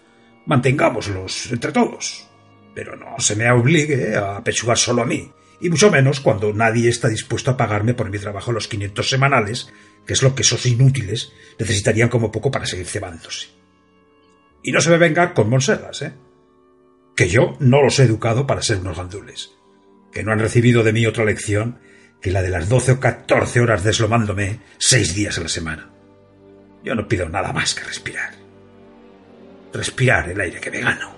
Mantengámoslos 0.47 1.51
entre 1.53 1.73
todos. 1.73 2.29
Pero 2.75 2.97
no 2.97 3.19
se 3.19 3.37
me 3.37 3.51
obligue 3.51 4.17
a 4.17 4.43
pechugar 4.43 4.79
solo 4.79 5.03
a 5.03 5.07
mí, 5.07 5.33
y 5.61 5.69
mucho 5.69 5.91
menos 5.91 6.21
cuando 6.21 6.53
nadie 6.53 6.89
está 6.89 7.09
dispuesto 7.09 7.51
a 7.51 7.57
pagarme 7.57 7.95
por 7.95 8.11
mi 8.11 8.19
trabajo 8.19 8.53
los 8.53 8.69
500 8.69 9.09
semanales, 9.09 9.73
que 10.07 10.13
es 10.13 10.23
lo 10.23 10.35
que 10.35 10.43
esos 10.43 10.65
inútiles 10.67 11.33
necesitarían 11.59 12.09
como 12.09 12.31
poco 12.31 12.51
para 12.51 12.67
seguir 12.67 12.87
cebándose. 12.87 13.49
Y 14.63 14.73
no 14.73 14.81
se 14.81 14.91
me 14.91 14.99
venga 14.99 15.35
con 15.35 15.51
monsergas, 15.51 16.03
¿eh? 16.03 16.13
Que 17.17 17.29
yo 17.29 17.57
no 17.59 17.83
los 17.83 17.99
he 17.99 18.05
educado 18.05 18.47
para 18.47 18.63
ser 18.63 18.79
unos 18.79 18.97
gandules. 18.97 19.51
Que 20.13 20.23
no 20.23 20.33
han 20.33 20.39
recibido 20.39 20.85
de 20.85 20.93
mí 20.93 21.05
otra 21.07 21.25
lección 21.25 21.81
que 22.21 22.31
la 22.31 22.43
de 22.43 22.51
las 22.51 22.69
12 22.69 22.93
o 22.93 23.01
14 23.01 23.61
horas 23.61 23.85
deslomándome 23.85 24.61
seis 24.79 25.15
días 25.15 25.39
a 25.39 25.43
la 25.43 25.49
semana. 25.49 25.91
Yo 26.83 26.95
no 26.95 27.07
pido 27.07 27.29
nada 27.29 27.53
más 27.53 27.75
que 27.75 27.85
respirar. 27.85 28.33
Respirar 29.73 30.29
el 30.31 30.41
aire 30.41 30.61
que 30.61 30.71
me 30.71 30.81
gano. 30.81 31.18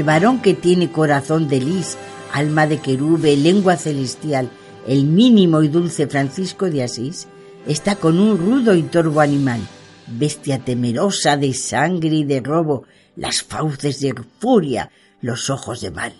El 0.00 0.06
varón 0.06 0.40
que 0.40 0.54
tiene 0.54 0.90
corazón 0.90 1.46
de 1.46 1.60
lis, 1.60 1.98
alma 2.32 2.66
de 2.66 2.78
querube, 2.78 3.36
lengua 3.36 3.76
celestial, 3.76 4.48
el 4.86 5.04
mínimo 5.04 5.62
y 5.62 5.68
dulce 5.68 6.06
Francisco 6.06 6.70
de 6.70 6.82
Asís, 6.82 7.28
está 7.66 7.96
con 7.96 8.18
un 8.18 8.38
rudo 8.38 8.74
y 8.74 8.82
torvo 8.84 9.20
animal, 9.20 9.60
bestia 10.06 10.58
temerosa 10.58 11.36
de 11.36 11.52
sangre 11.52 12.14
y 12.14 12.24
de 12.24 12.40
robo, 12.40 12.84
las 13.14 13.42
fauces 13.42 14.00
de 14.00 14.14
furia, 14.38 14.90
los 15.20 15.50
ojos 15.50 15.82
de 15.82 15.90
mal. 15.90 16.14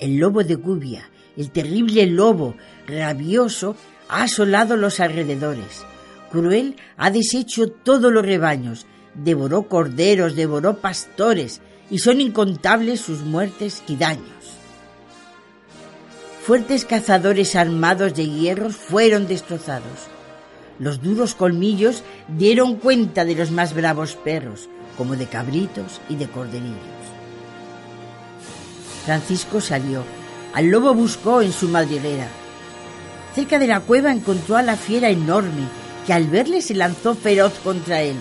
El 0.00 0.16
lobo 0.16 0.42
de 0.42 0.56
Gubia, 0.56 1.08
el 1.36 1.52
terrible 1.52 2.06
lobo, 2.06 2.56
rabioso, 2.88 3.76
ha 4.08 4.24
asolado 4.24 4.76
los 4.76 4.98
alrededores. 4.98 5.84
Cruel 6.32 6.74
ha 6.96 7.12
deshecho 7.12 7.68
todos 7.68 8.12
los 8.12 8.26
rebaños, 8.26 8.84
devoró 9.14 9.68
corderos, 9.68 10.34
devoró 10.34 10.78
pastores, 10.78 11.60
y 11.92 11.98
son 11.98 12.22
incontables 12.22 13.02
sus 13.02 13.20
muertes 13.20 13.82
y 13.86 13.96
daños. 13.96 14.24
Fuertes 16.42 16.86
cazadores 16.86 17.54
armados 17.54 18.14
de 18.14 18.26
hierros 18.28 18.76
fueron 18.76 19.28
destrozados. 19.28 20.08
Los 20.78 21.02
duros 21.02 21.34
colmillos 21.34 22.02
dieron 22.28 22.76
cuenta 22.76 23.26
de 23.26 23.34
los 23.34 23.50
más 23.50 23.74
bravos 23.74 24.16
perros, 24.16 24.70
como 24.96 25.16
de 25.16 25.26
cabritos 25.26 26.00
y 26.08 26.16
de 26.16 26.28
corderillos. 26.28 26.78
Francisco 29.04 29.60
salió. 29.60 30.02
Al 30.54 30.68
lobo 30.68 30.94
buscó 30.94 31.42
en 31.42 31.52
su 31.52 31.68
madriguera. 31.68 32.28
Cerca 33.34 33.58
de 33.58 33.66
la 33.66 33.80
cueva 33.80 34.12
encontró 34.12 34.56
a 34.56 34.62
la 34.62 34.76
fiera 34.76 35.10
enorme, 35.10 35.68
que 36.06 36.14
al 36.14 36.26
verle 36.26 36.62
se 36.62 36.74
lanzó 36.74 37.14
feroz 37.14 37.52
contra 37.62 38.00
él. 38.00 38.16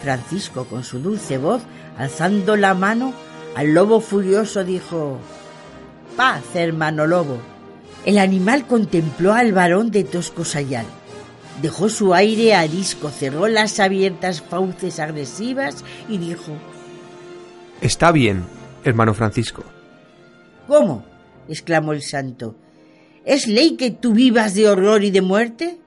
Francisco, 0.00 0.64
con 0.64 0.84
su 0.84 1.00
dulce 1.00 1.38
voz, 1.38 1.62
alzando 1.98 2.56
la 2.56 2.74
mano, 2.74 3.12
al 3.54 3.74
lobo 3.74 4.00
furioso 4.00 4.64
dijo 4.64 5.18
Paz, 6.16 6.44
hermano 6.54 7.06
lobo. 7.06 7.38
El 8.04 8.18
animal 8.18 8.66
contempló 8.66 9.34
al 9.34 9.52
varón 9.52 9.90
de 9.90 10.04
tosco 10.04 10.44
sayal. 10.44 10.86
Dejó 11.60 11.88
su 11.88 12.14
aire 12.14 12.54
arisco, 12.54 13.10
cerró 13.10 13.48
las 13.48 13.80
abiertas 13.80 14.40
fauces 14.40 15.00
agresivas 15.00 15.84
y 16.08 16.18
dijo 16.18 16.52
Está 17.80 18.12
bien, 18.12 18.44
hermano 18.84 19.12
Francisco. 19.14 19.64
¿Cómo? 20.66 21.04
exclamó 21.48 21.92
el 21.92 22.02
santo. 22.02 22.54
¿Es 23.24 23.46
ley 23.46 23.76
que 23.76 23.90
tú 23.90 24.12
vivas 24.12 24.54
de 24.54 24.68
horror 24.68 25.02
y 25.02 25.10
de 25.10 25.20
muerte? 25.20 25.78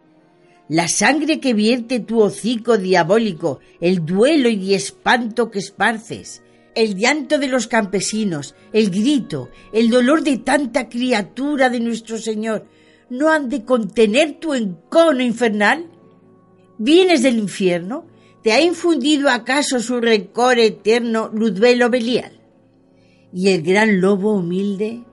La 0.72 0.88
sangre 0.88 1.42
que 1.42 1.54
vierte 1.54 2.00
tu 2.00 2.22
hocico 2.22 2.78
diabólico, 2.78 3.60
el 3.82 4.06
duelo 4.06 4.48
y 4.48 4.74
espanto 4.74 5.52
que 5.52 5.60
esparces, 5.60 6.44
el 6.76 6.96
llanto 6.96 7.40
de 7.40 7.50
los 7.50 7.68
campesinos, 7.68 8.56
el 8.72 8.90
grito, 8.90 9.50
el 9.74 9.90
dolor 9.90 10.24
de 10.24 10.38
tanta 10.38 10.88
criatura 10.88 11.70
de 11.70 11.82
nuestro 11.82 12.18
Señor, 12.18 12.68
¿no 13.10 13.30
han 13.30 13.50
de 13.50 13.66
contener 13.66 14.40
tu 14.40 14.54
encono 14.54 15.22
infernal? 15.22 15.92
¿Vienes 16.78 17.22
del 17.22 17.38
infierno? 17.40 18.06
¿Te 18.42 18.54
ha 18.54 18.62
infundido 18.62 19.30
acaso 19.30 19.82
su 19.82 20.00
rencor 20.00 20.58
eterno 20.58 21.30
Luzbelo 21.34 21.90
Belial? 21.90 22.40
¿Y 23.34 23.50
el 23.50 23.62
gran 23.62 24.00
lobo 24.00 24.36
humilde? 24.36 25.04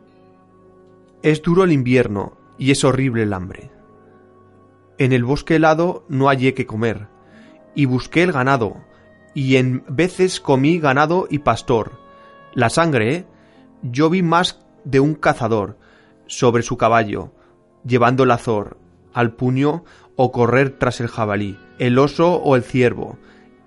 Es 1.21 1.43
duro 1.43 1.65
el 1.65 1.73
invierno 1.73 2.39
y 2.59 2.71
es 2.71 2.85
horrible 2.85 3.25
el 3.25 3.33
hambre. 3.33 3.73
En 4.99 5.13
el 5.13 5.25
bosque 5.25 5.57
helado 5.57 6.05
no 6.09 6.27
hallé 6.27 6.55
que 6.55 6.67
comer, 6.67 7.07
y 7.77 7.85
busqué 7.85 8.25
el 8.25 8.33
ganado, 8.33 8.79
y 9.33 9.55
en 9.55 9.85
veces 9.89 10.41
comí 10.41 10.81
ganado 10.81 11.29
y 11.31 11.39
pastor. 11.39 11.93
La 12.53 12.69
sangre, 12.69 13.25
yo 13.83 14.11
vi 14.11 14.23
más 14.23 14.67
de 14.83 14.99
un 14.99 15.15
cazador 15.15 15.79
sobre 16.27 16.65
su 16.65 16.77
caballo, 16.77 17.33
llevando 17.85 18.25
el 18.25 18.33
azor 18.33 18.77
al 19.15 19.35
puño 19.35 19.85
o 20.17 20.33
correr 20.33 20.77
tras 20.79 21.01
el 21.01 21.07
jabalí, 21.07 21.57
el 21.79 21.97
oso 21.99 22.35
o 22.35 22.57
el 22.57 22.65
ciervo, 22.65 23.19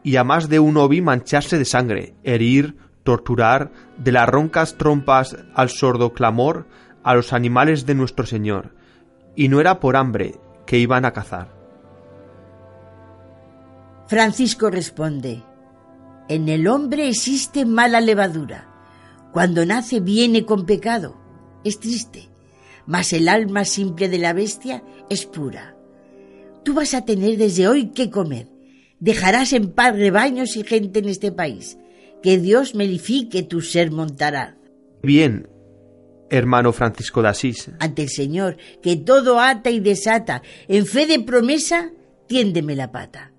y 0.03 0.17
a 0.17 0.25
más 0.25 0.49
de 0.49 0.59
uno 0.59 0.89
vi 0.89 1.01
mancharse 1.01 1.57
de 1.57 1.65
sangre, 1.65 2.13
herir, 2.23 2.75
torturar, 3.03 3.71
de 3.97 4.11
las 4.11 4.27
roncas 4.27 4.77
trompas 4.77 5.37
al 5.55 5.69
sordo 5.69 6.11
clamor, 6.11 6.67
a 7.03 7.15
los 7.15 7.31
animales 7.31 7.85
de 7.85 7.95
nuestro 7.95 8.25
Señor, 8.25 8.75
y 9.35 9.47
no 9.47 9.61
era 9.61 9.79
por 9.79 9.95
hambre 9.95 10.35
que 10.71 10.79
iban 10.79 11.03
a 11.03 11.11
cazar. 11.11 11.49
Francisco 14.07 14.69
responde, 14.69 15.43
en 16.29 16.47
el 16.47 16.65
hombre 16.65 17.09
existe 17.09 17.65
mala 17.65 17.99
levadura. 17.99 18.69
Cuando 19.33 19.65
nace 19.65 19.99
viene 19.99 20.45
con 20.45 20.65
pecado. 20.65 21.17
Es 21.65 21.81
triste, 21.81 22.29
mas 22.85 23.11
el 23.11 23.27
alma 23.27 23.65
simple 23.65 24.07
de 24.07 24.17
la 24.17 24.31
bestia 24.31 24.81
es 25.09 25.25
pura. 25.25 25.75
Tú 26.63 26.73
vas 26.73 26.93
a 26.93 27.03
tener 27.03 27.37
desde 27.37 27.67
hoy 27.67 27.87
que 27.87 28.09
comer. 28.09 28.47
Dejarás 29.01 29.51
en 29.51 29.73
paz 29.73 29.93
rebaños 29.93 30.55
y 30.55 30.63
gente 30.63 30.99
en 30.99 31.09
este 31.09 31.33
país. 31.33 31.77
Que 32.23 32.37
Dios 32.37 32.75
melifique 32.75 33.43
tu 33.43 33.59
ser 33.59 33.91
montará. 33.91 34.55
Bien, 35.03 35.49
hermano 36.31 36.73
Francisco 36.73 37.21
de 37.21 37.27
Asís. 37.27 37.69
Ante 37.79 38.03
el 38.03 38.09
Señor, 38.09 38.57
que 38.81 38.95
todo 38.95 39.39
ata 39.39 39.69
y 39.69 39.79
desata, 39.79 40.41
en 40.67 40.87
fe 40.87 41.05
de 41.05 41.19
promesa, 41.19 41.91
tiéndeme 42.27 42.75
la 42.75 42.91
pata. 42.91 43.31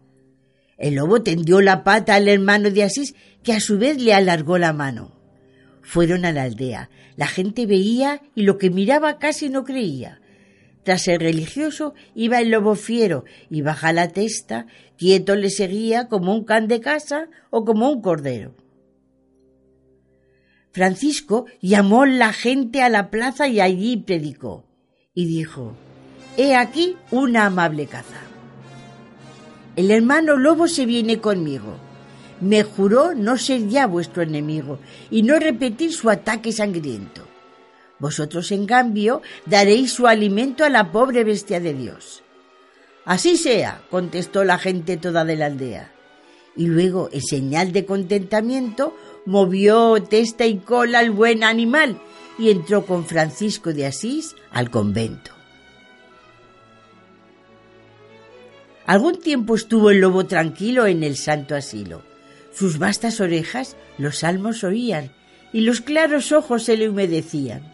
El 0.76 0.96
lobo 0.96 1.22
tendió 1.22 1.60
la 1.60 1.82
pata 1.84 2.14
al 2.14 2.28
hermano 2.28 2.70
de 2.70 2.84
Asís, 2.84 3.14
que 3.42 3.52
a 3.52 3.60
su 3.60 3.78
vez 3.78 4.00
le 4.00 4.14
alargó 4.14 4.58
la 4.58 4.72
mano. 4.72 5.18
Fueron 5.82 6.24
a 6.24 6.32
la 6.32 6.42
aldea. 6.42 6.90
La 7.16 7.26
gente 7.26 7.66
veía 7.66 8.20
y 8.34 8.42
lo 8.42 8.58
que 8.58 8.70
miraba 8.70 9.18
casi 9.18 9.48
no 9.48 9.64
creía. 9.64 10.20
Tras 10.82 11.06
el 11.08 11.20
religioso 11.20 11.94
iba 12.14 12.40
el 12.40 12.50
lobo 12.50 12.74
fiero 12.74 13.24
y 13.48 13.62
baja 13.62 13.92
la 13.92 14.08
testa, 14.08 14.66
quieto 14.96 15.36
le 15.36 15.50
seguía 15.50 16.08
como 16.08 16.34
un 16.34 16.44
can 16.44 16.68
de 16.68 16.80
casa 16.80 17.28
o 17.50 17.64
como 17.64 17.88
un 17.90 18.02
cordero. 18.02 18.54
Francisco 20.72 21.46
llamó 21.60 22.06
la 22.06 22.32
gente 22.32 22.82
a 22.82 22.88
la 22.88 23.10
plaza 23.10 23.46
y 23.46 23.60
allí 23.60 23.98
predicó 23.98 24.64
y 25.14 25.26
dijo, 25.26 25.76
He 26.36 26.56
aquí 26.56 26.96
una 27.10 27.46
amable 27.46 27.86
caza. 27.86 28.20
El 29.76 29.90
hermano 29.90 30.36
lobo 30.36 30.68
se 30.68 30.86
viene 30.86 31.18
conmigo. 31.18 31.76
Me 32.40 32.62
juró 32.62 33.14
no 33.14 33.36
ser 33.36 33.68
ya 33.68 33.86
vuestro 33.86 34.22
enemigo 34.22 34.80
y 35.10 35.22
no 35.22 35.38
repetir 35.38 35.92
su 35.92 36.10
ataque 36.10 36.52
sangriento. 36.52 37.28
Vosotros, 37.98 38.50
en 38.50 38.66
cambio, 38.66 39.22
daréis 39.46 39.92
su 39.92 40.08
alimento 40.08 40.64
a 40.64 40.70
la 40.70 40.90
pobre 40.90 41.22
bestia 41.22 41.60
de 41.60 41.72
Dios. 41.72 42.22
Así 43.04 43.36
sea, 43.36 43.82
contestó 43.90 44.42
la 44.42 44.58
gente 44.58 44.96
toda 44.96 45.24
de 45.24 45.36
la 45.36 45.46
aldea. 45.46 45.91
Y 46.56 46.66
luego, 46.66 47.08
en 47.12 47.22
señal 47.22 47.72
de 47.72 47.86
contentamiento, 47.86 48.96
movió 49.24 50.02
testa 50.02 50.46
y 50.46 50.58
cola 50.58 50.98
al 50.98 51.10
buen 51.10 51.44
animal 51.44 51.98
y 52.38 52.50
entró 52.50 52.84
con 52.84 53.06
Francisco 53.06 53.72
de 53.72 53.86
Asís 53.86 54.34
al 54.50 54.70
convento. 54.70 55.30
Algún 58.86 59.20
tiempo 59.20 59.54
estuvo 59.54 59.90
el 59.90 60.00
lobo 60.00 60.26
tranquilo 60.26 60.86
en 60.86 61.02
el 61.02 61.16
santo 61.16 61.54
asilo. 61.54 62.02
Sus 62.52 62.78
vastas 62.78 63.20
orejas 63.20 63.76
los 63.96 64.18
salmos 64.18 64.64
oían 64.64 65.12
y 65.52 65.60
los 65.60 65.80
claros 65.80 66.32
ojos 66.32 66.64
se 66.64 66.76
le 66.76 66.88
humedecían. 66.88 67.72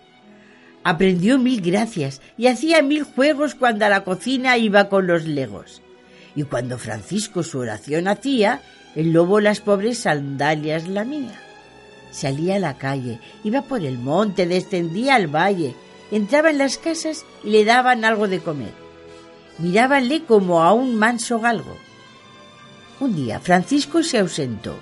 Aprendió 0.84 1.38
mil 1.38 1.60
gracias 1.60 2.20
y 2.36 2.46
hacía 2.46 2.82
mil 2.82 3.02
juegos 3.02 3.54
cuando 3.54 3.86
a 3.86 3.88
la 3.88 4.04
cocina 4.04 4.58
iba 4.58 4.88
con 4.88 5.06
los 5.06 5.24
legos. 5.24 5.82
Y 6.34 6.44
cuando 6.44 6.78
Francisco 6.78 7.42
su 7.42 7.58
oración 7.58 8.08
hacía, 8.08 8.62
el 8.94 9.12
lobo 9.12 9.40
las 9.40 9.60
pobres 9.60 9.98
sandalias 9.98 10.88
lamía. 10.88 11.40
Salía 12.10 12.56
a 12.56 12.58
la 12.58 12.78
calle, 12.78 13.20
iba 13.44 13.62
por 13.62 13.84
el 13.84 13.98
monte, 13.98 14.46
descendía 14.46 15.14
al 15.14 15.26
valle, 15.26 15.74
entraba 16.10 16.50
en 16.50 16.58
las 16.58 16.78
casas 16.78 17.24
y 17.44 17.50
le 17.50 17.64
daban 17.64 18.04
algo 18.04 18.28
de 18.28 18.40
comer. 18.40 18.72
Mirábanle 19.58 20.24
como 20.24 20.62
a 20.62 20.72
un 20.72 20.96
manso 20.96 21.40
galgo. 21.40 21.76
Un 23.00 23.14
día 23.14 23.40
Francisco 23.40 24.02
se 24.02 24.18
ausentó 24.18 24.78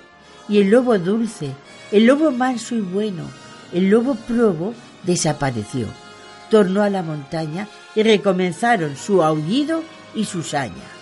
y 0.49 0.59
el 0.59 0.69
lobo 0.69 0.97
dulce, 0.97 1.51
el 1.91 2.05
lobo 2.05 2.31
manso 2.31 2.75
y 2.75 2.81
bueno, 2.81 3.29
el 3.73 3.89
lobo 3.89 4.15
probo 4.15 4.73
desapareció. 5.03 5.87
Tornó 6.49 6.81
a 6.81 6.89
la 6.89 7.03
montaña 7.03 7.67
y 7.93 8.03
recomenzaron 8.03 8.95
su 8.95 9.21
aullido 9.21 9.83
y 10.15 10.25
su 10.25 10.43
saña. 10.43 10.96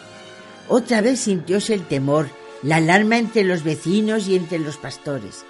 Otra 0.68 1.02
vez 1.02 1.20
sintióse 1.20 1.76
el 1.76 1.86
temor, 1.86 2.28
la 2.64 2.78
alarma 2.78 3.18
entre 3.18 3.44
los 3.44 3.64
vecinos 3.64 4.28
y 4.28 4.36
entre 4.36 4.58
los 4.58 4.78
pastores. 4.78 5.46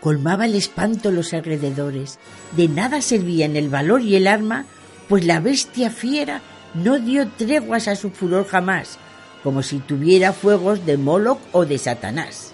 Colmaba 0.00 0.44
el 0.44 0.54
espanto 0.54 1.10
los 1.10 1.32
alrededores. 1.32 2.18
De 2.56 2.68
nada 2.68 3.00
servían 3.00 3.56
el 3.56 3.70
valor 3.70 4.02
y 4.02 4.16
el 4.16 4.26
arma, 4.26 4.66
pues 5.08 5.24
la 5.24 5.40
bestia 5.40 5.90
fiera 5.90 6.42
no 6.74 6.98
dio 6.98 7.28
treguas 7.28 7.88
a 7.88 7.96
su 7.96 8.10
furor 8.10 8.46
jamás, 8.46 8.98
como 9.42 9.62
si 9.62 9.78
tuviera 9.78 10.34
fuegos 10.34 10.84
de 10.84 10.98
Moloch 10.98 11.40
o 11.52 11.64
de 11.64 11.78
Satanás. 11.78 12.52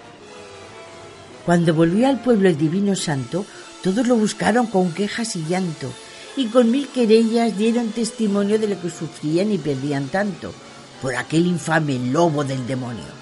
Cuando 1.44 1.74
volvió 1.74 2.08
al 2.08 2.20
pueblo 2.20 2.48
el 2.48 2.56
divino 2.56 2.94
santo, 2.94 3.44
Todos 3.82 4.06
lo 4.06 4.16
buscaron 4.16 4.66
con 4.66 4.94
quejas 4.94 5.36
y 5.36 5.44
llanto, 5.44 5.92
y 6.38 6.46
con 6.46 6.70
mil 6.70 6.88
querellas 6.88 7.58
dieron 7.58 7.90
testimonio 7.90 8.58
de 8.58 8.68
lo 8.68 8.80
que 8.80 8.88
sufrían 8.88 9.52
y 9.52 9.58
perdían 9.58 10.08
tanto 10.08 10.54
por 11.04 11.16
aquel 11.16 11.46
infame 11.46 11.98
lobo 11.98 12.44
del 12.44 12.66
demonio. 12.66 13.12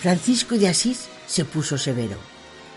Francisco 0.00 0.56
de 0.56 0.68
Asís 0.68 1.10
se 1.26 1.44
puso 1.44 1.76
severo. 1.76 2.16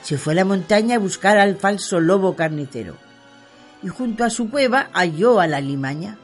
Se 0.03 0.17
fue 0.17 0.33
a 0.33 0.35
la 0.35 0.43
montaña 0.43 0.97
a 0.97 0.99
buscar 0.99 1.37
al 1.37 1.55
falso 1.55 2.01
lobo 2.01 2.35
carnicero 2.35 2.97
y 3.81 3.87
junto 3.87 4.25
a 4.25 4.29
su 4.29 4.49
cueva 4.49 4.89
halló 4.91 5.39
a 5.39 5.47
la 5.47 5.61
limaña. 5.61 6.17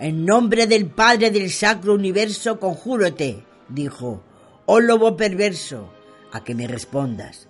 En 0.00 0.24
nombre 0.24 0.66
del 0.66 0.86
Padre 0.86 1.30
del 1.30 1.52
Sacro 1.52 1.94
Universo 1.94 2.58
conjúrote, 2.58 3.44
dijo, 3.68 4.24
oh 4.64 4.80
lobo 4.80 5.16
perverso, 5.16 5.92
a 6.32 6.42
que 6.42 6.56
me 6.56 6.66
respondas. 6.66 7.46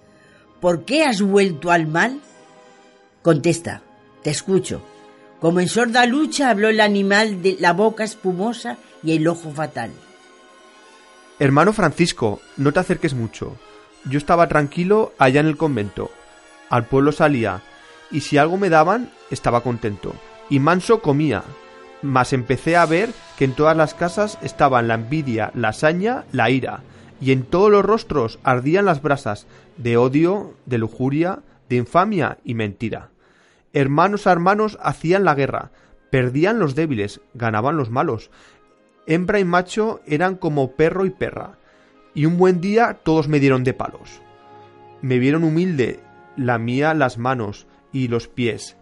¿Por 0.61 0.85
qué 0.85 1.05
has 1.05 1.23
vuelto 1.23 1.71
al 1.71 1.87
mal? 1.87 2.21
Contesta, 3.23 3.81
te 4.23 4.29
escucho. 4.29 4.83
Como 5.41 5.61
en 5.61 5.69
sorda 5.69 6.07
lucha 6.07 6.51
habló 6.51 6.69
el 6.69 6.81
animal 6.81 7.43
de 7.43 7.57
la 7.61 7.73
boca 7.73 8.05
espumosa 8.05 8.79
y 9.03 9.13
el 9.13 9.29
ojo 9.29 9.51
fatal. 9.51 9.91
Hermano 11.39 11.73
Francisco, 11.73 12.41
no 12.57 12.73
te 12.73 12.81
acerques 12.81 13.15
mucho. 13.15 13.57
Yo 14.07 14.19
estaba 14.19 14.49
tranquilo 14.49 15.13
allá 15.19 15.41
en 15.41 15.47
el 15.47 15.57
convento. 15.57 16.11
Al 16.71 16.87
pueblo 16.87 17.13
salía, 17.13 17.63
y 18.11 18.21
si 18.21 18.39
algo 18.39 18.57
me 18.57 18.71
daban, 18.71 19.11
estaba 19.31 19.63
contento. 19.63 20.15
Y 20.49 20.61
manso 20.61 21.03
comía. 21.03 21.43
Mas 22.03 22.33
empecé 22.33 22.77
a 22.77 22.87
ver 22.87 23.11
que 23.37 23.45
en 23.45 23.53
todas 23.53 23.77
las 23.77 23.95
casas 23.95 24.39
estaban 24.43 24.89
la 24.89 24.95
envidia, 24.95 25.51
la 25.55 25.73
saña, 25.73 26.25
la 26.33 26.51
ira, 26.51 26.83
y 27.21 27.33
en 27.33 27.43
todos 27.43 27.71
los 27.71 27.85
rostros 27.85 28.39
ardían 28.43 28.85
las 28.85 29.03
brasas 29.03 29.47
de 29.77 29.97
odio, 29.97 30.55
de 30.65 30.79
lujuria, 30.79 31.41
de 31.69 31.77
infamia 31.77 32.39
y 32.45 32.55
mentira. 32.55 33.11
Hermanos 33.77 34.27
a 34.27 34.33
hermanos 34.33 34.79
hacían 34.81 35.25
la 35.25 35.35
guerra, 35.35 35.71
perdían 36.11 36.59
los 36.59 36.75
débiles, 36.75 37.21
ganaban 37.35 37.77
los 37.77 37.91
malos. 37.91 38.31
Hembra 39.07 39.39
y 39.39 39.45
macho 39.45 40.01
eran 40.07 40.37
como 40.37 40.77
perro 40.77 41.05
y 41.05 41.11
perra, 41.11 41.59
y 42.15 42.25
un 42.25 42.39
buen 42.39 42.63
día 42.63 43.01
todos 43.03 43.29
me 43.29 43.39
dieron 43.39 43.65
de 43.65 43.75
palos. 43.75 44.23
Me 45.03 45.19
vieron 45.19 45.45
humilde, 45.45 46.01
lamía 46.39 46.95
las 46.95 47.19
manos, 47.19 47.67
y 47.93 48.09
los 48.09 48.29
pies. 48.29 48.79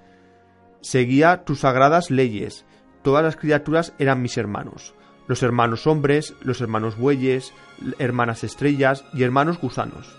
Seguía 0.81 1.43
tus 1.43 1.59
sagradas 1.63 2.13
leyes. 2.13 2.65
Todas 3.03 3.25
las 3.25 3.35
criaturas 3.35 3.95
eran 3.99 4.23
mis 4.23 4.39
hermanos. 4.39 4.95
Los 5.27 5.43
hermanos 5.43 5.89
hombres, 5.89 6.35
los 6.41 6.61
hermanos 6.61 6.97
bueyes, 6.97 7.53
hermanas 7.99 8.45
estrellas 8.45 9.05
y 9.13 9.25
hermanos 9.25 9.59
gusanos. 9.59 10.17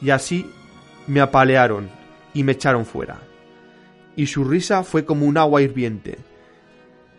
Y 0.00 0.10
así 0.10 0.48
me 1.08 1.20
apalearon 1.20 1.90
y 2.34 2.44
me 2.44 2.52
echaron 2.52 2.86
fuera. 2.86 3.31
Y 4.16 4.26
su 4.26 4.44
risa 4.44 4.82
fue 4.82 5.04
como 5.04 5.26
un 5.26 5.38
agua 5.38 5.62
hirviente. 5.62 6.18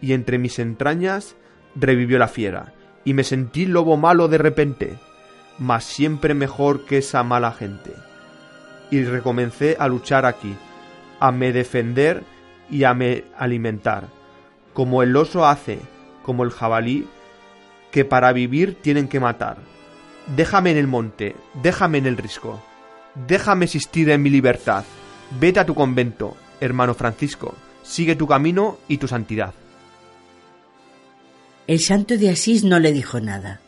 Y 0.02 0.14
entre 0.14 0.38
mis 0.38 0.60
entrañas 0.60 1.36
revivió 1.76 2.20
la 2.20 2.28
fiera, 2.28 2.74
y 3.04 3.14
me 3.14 3.24
sentí 3.24 3.66
lobo 3.66 3.98
malo 3.98 4.28
de 4.28 4.38
repente, 4.38 4.98
mas 5.60 5.84
siempre 5.84 6.34
mejor 6.34 6.86
que 6.86 7.00
esa 7.00 7.24
mala 7.24 7.52
gente. 7.52 7.94
Y 8.92 9.04
recomencé 9.04 9.76
a 9.80 9.88
luchar 9.88 10.26
aquí, 10.26 10.56
a 11.20 11.32
me 11.32 11.52
defender 11.52 12.24
y 12.70 12.84
a 12.84 12.94
me 12.94 13.24
alimentar, 13.38 14.08
como 14.74 15.04
el 15.04 15.16
oso 15.16 15.46
hace, 15.46 15.80
como 16.24 16.44
el 16.44 16.52
jabalí, 16.52 17.08
que 17.92 18.06
para 18.06 18.34
vivir 18.34 18.76
tienen 18.82 19.08
que 19.08 19.20
matar. 19.20 19.58
Déjame 20.36 20.72
en 20.72 20.78
el 20.78 20.88
monte, 20.88 21.36
déjame 21.62 21.98
en 22.00 22.08
el 22.08 22.18
risco, 22.18 22.62
déjame 23.28 23.66
existir 23.66 24.10
en 24.10 24.22
mi 24.22 24.30
libertad. 24.30 24.84
Vete 25.40 25.60
a 25.60 25.66
tu 25.66 25.76
convento, 25.76 26.36
hermano 26.64 26.94
Francisco, 26.94 27.56
sigue 27.84 28.16
tu 28.16 28.28
camino 28.28 28.78
y 28.88 28.98
tu 28.98 29.08
santidad. 29.08 29.54
El 31.68 31.80
santo 31.80 32.18
de 32.18 32.30
Asís 32.30 32.64
no 32.64 32.80
le 32.80 32.92
dijo 32.92 33.20
nada. 33.20 33.62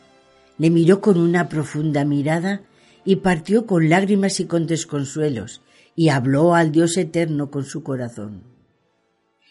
Le 0.58 0.70
miró 0.70 1.00
con 1.00 1.18
una 1.18 1.48
profunda 1.48 2.04
mirada 2.04 2.62
y 3.04 3.16
partió 3.16 3.66
con 3.66 3.88
lágrimas 3.88 4.40
y 4.40 4.46
con 4.46 4.66
desconsuelos, 4.66 5.62
y 5.94 6.08
habló 6.08 6.54
al 6.54 6.72
Dios 6.72 6.96
eterno 6.96 7.50
con 7.50 7.64
su 7.64 7.82
corazón. 7.82 8.42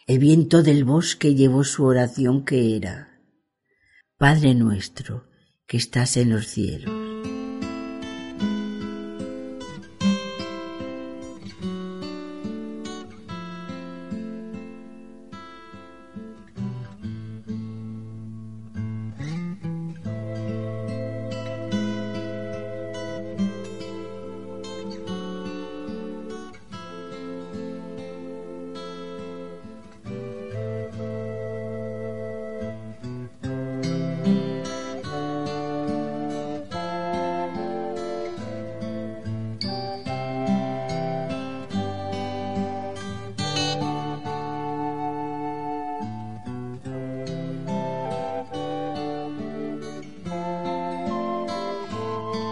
El 0.08 0.20
viento 0.20 0.62
del 0.62 0.84
bosque 0.84 1.34
llevó 1.34 1.64
su 1.64 1.86
oración 1.86 2.46
que 2.46 2.76
era, 2.76 3.20
Padre 4.18 4.54
nuestro 4.54 5.28
que 5.68 5.78
estás 5.78 6.18
en 6.18 6.30
los 6.30 6.48
cielos 6.48 6.95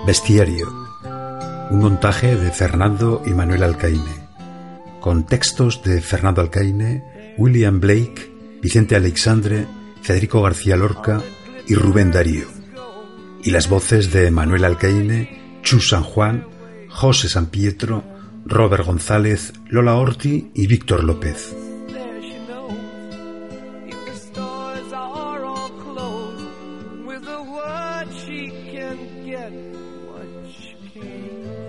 Bestiario. 0.05 0.67
Un 1.71 1.79
montaje 1.79 2.35
de 2.35 2.51
Fernando 2.51 3.23
y 3.25 3.29
Manuel 3.29 3.63
Alcaine. 3.63 4.27
Con 4.99 5.25
textos 5.25 5.81
de 5.81 6.01
Fernando 6.01 6.41
Alcaine, 6.41 7.35
William 7.37 7.79
Blake, 7.79 8.29
Vicente 8.61 8.97
Alexandre, 8.97 9.65
Federico 10.01 10.41
García 10.41 10.75
Lorca 10.75 11.21
y 11.67 11.75
Rubén 11.75 12.11
Darío. 12.11 12.47
Y 13.43 13.51
las 13.51 13.69
voces 13.69 14.11
de 14.11 14.29
Manuel 14.29 14.65
Alcaine, 14.65 15.61
Chus 15.61 15.87
San 15.89 16.03
Juan, 16.03 16.47
José 16.89 17.29
San 17.29 17.45
Pietro, 17.45 18.03
Robert 18.45 18.85
González, 18.85 19.53
Lola 19.69 19.95
Orti 19.95 20.51
y 20.53 20.67
Víctor 20.67 21.05
López. 21.05 21.55
watch 29.71 30.75
came. 30.93 31.62